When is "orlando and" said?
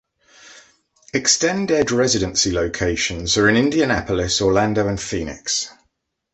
4.41-4.99